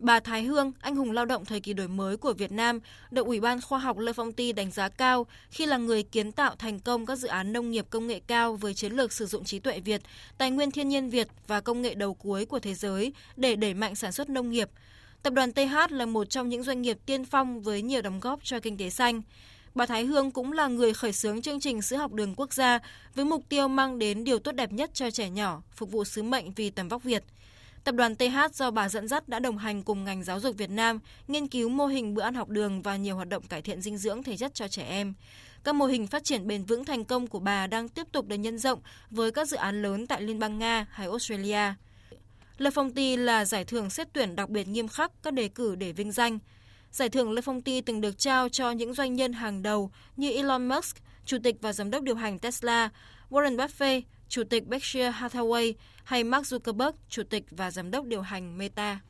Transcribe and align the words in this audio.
Bà 0.00 0.20
Thái 0.20 0.42
Hương, 0.42 0.72
anh 0.80 0.96
hùng 0.96 1.12
lao 1.12 1.24
động 1.24 1.44
thời 1.44 1.60
kỳ 1.60 1.72
đổi 1.72 1.88
mới 1.88 2.16
của 2.16 2.32
Việt 2.32 2.52
Nam, 2.52 2.80
được 3.10 3.26
Ủy 3.26 3.40
ban 3.40 3.60
Khoa 3.60 3.78
học 3.78 3.98
Lê 3.98 4.12
Phong 4.12 4.32
Ty 4.32 4.52
đánh 4.52 4.70
giá 4.70 4.88
cao 4.88 5.26
khi 5.50 5.66
là 5.66 5.76
người 5.76 6.02
kiến 6.02 6.32
tạo 6.32 6.54
thành 6.58 6.80
công 6.80 7.06
các 7.06 7.16
dự 7.16 7.28
án 7.28 7.52
nông 7.52 7.70
nghiệp 7.70 7.86
công 7.90 8.06
nghệ 8.06 8.20
cao 8.26 8.56
với 8.56 8.74
chiến 8.74 8.92
lược 8.92 9.12
sử 9.12 9.26
dụng 9.26 9.44
trí 9.44 9.58
tuệ 9.58 9.80
Việt, 9.80 10.02
tài 10.38 10.50
nguyên 10.50 10.70
thiên 10.70 10.88
nhiên 10.88 11.10
Việt 11.10 11.28
và 11.46 11.60
công 11.60 11.82
nghệ 11.82 11.94
đầu 11.94 12.14
cuối 12.14 12.46
của 12.46 12.58
thế 12.58 12.74
giới 12.74 13.12
để 13.36 13.56
đẩy 13.56 13.74
mạnh 13.74 13.94
sản 13.94 14.12
xuất 14.12 14.28
nông 14.28 14.50
nghiệp. 14.50 14.70
Tập 15.22 15.32
đoàn 15.32 15.52
TH 15.52 15.90
là 15.90 16.06
một 16.06 16.30
trong 16.30 16.48
những 16.48 16.62
doanh 16.62 16.82
nghiệp 16.82 16.98
tiên 17.06 17.24
phong 17.24 17.60
với 17.60 17.82
nhiều 17.82 18.02
đóng 18.02 18.20
góp 18.20 18.40
cho 18.42 18.60
kinh 18.60 18.76
tế 18.76 18.90
xanh. 18.90 19.22
Bà 19.74 19.86
Thái 19.86 20.04
Hương 20.04 20.30
cũng 20.30 20.52
là 20.52 20.68
người 20.68 20.94
khởi 20.94 21.12
xướng 21.12 21.42
chương 21.42 21.60
trình 21.60 21.82
sữa 21.82 21.96
học 21.96 22.12
đường 22.12 22.34
quốc 22.34 22.52
gia 22.52 22.78
với 23.14 23.24
mục 23.24 23.42
tiêu 23.48 23.68
mang 23.68 23.98
đến 23.98 24.24
điều 24.24 24.38
tốt 24.38 24.52
đẹp 24.52 24.72
nhất 24.72 24.90
cho 24.94 25.10
trẻ 25.10 25.30
nhỏ, 25.30 25.62
phục 25.74 25.90
vụ 25.90 26.04
sứ 26.04 26.22
mệnh 26.22 26.52
vì 26.52 26.70
tầm 26.70 26.88
vóc 26.88 27.02
Việt. 27.02 27.24
Tập 27.84 27.94
đoàn 27.94 28.16
TH 28.16 28.38
do 28.54 28.70
bà 28.70 28.88
dẫn 28.88 29.08
dắt 29.08 29.28
đã 29.28 29.38
đồng 29.38 29.58
hành 29.58 29.82
cùng 29.82 30.04
ngành 30.04 30.24
giáo 30.24 30.40
dục 30.40 30.56
Việt 30.56 30.70
Nam 30.70 30.98
nghiên 31.28 31.48
cứu 31.48 31.68
mô 31.68 31.86
hình 31.86 32.14
bữa 32.14 32.22
ăn 32.22 32.34
học 32.34 32.48
đường 32.48 32.82
và 32.82 32.96
nhiều 32.96 33.16
hoạt 33.16 33.28
động 33.28 33.42
cải 33.42 33.62
thiện 33.62 33.80
dinh 33.80 33.98
dưỡng 33.98 34.22
thể 34.22 34.36
chất 34.36 34.54
cho 34.54 34.68
trẻ 34.68 34.82
em. 34.82 35.14
Các 35.64 35.74
mô 35.74 35.86
hình 35.86 36.06
phát 36.06 36.24
triển 36.24 36.46
bền 36.46 36.64
vững 36.64 36.84
thành 36.84 37.04
công 37.04 37.26
của 37.26 37.38
bà 37.38 37.66
đang 37.66 37.88
tiếp 37.88 38.06
tục 38.12 38.26
được 38.26 38.36
nhân 38.36 38.58
rộng 38.58 38.80
với 39.10 39.30
các 39.30 39.48
dự 39.48 39.56
án 39.56 39.82
lớn 39.82 40.06
tại 40.06 40.22
Liên 40.22 40.38
bang 40.38 40.58
Nga 40.58 40.86
hay 40.90 41.06
Australia. 41.06 41.74
Le 42.58 42.70
ti 42.94 43.16
là 43.16 43.44
giải 43.44 43.64
thưởng 43.64 43.90
xét 43.90 44.08
tuyển 44.12 44.36
đặc 44.36 44.48
biệt 44.48 44.68
nghiêm 44.68 44.88
khắc 44.88 45.12
các 45.22 45.34
đề 45.34 45.48
cử 45.48 45.74
để 45.74 45.92
vinh 45.92 46.12
danh. 46.12 46.38
Giải 46.92 47.08
thưởng 47.08 47.32
Le 47.32 47.42
ti 47.64 47.80
từng 47.80 48.00
được 48.00 48.18
trao 48.18 48.48
cho 48.48 48.70
những 48.70 48.94
doanh 48.94 49.14
nhân 49.14 49.32
hàng 49.32 49.62
đầu 49.62 49.90
như 50.16 50.30
Elon 50.30 50.68
Musk, 50.68 50.96
chủ 51.26 51.38
tịch 51.42 51.56
và 51.60 51.72
giám 51.72 51.90
đốc 51.90 52.02
điều 52.02 52.14
hành 52.14 52.38
Tesla, 52.38 52.90
Warren 53.30 53.56
Buffett, 53.56 54.02
chủ 54.30 54.44
tịch 54.44 54.66
Berkshire 54.66 55.10
Hathaway 55.10 55.74
hay 56.04 56.24
Mark 56.24 56.46
Zuckerberg, 56.46 56.92
chủ 57.08 57.22
tịch 57.22 57.44
và 57.50 57.70
giám 57.70 57.90
đốc 57.90 58.04
điều 58.04 58.20
hành 58.22 58.58
Meta. 58.58 59.00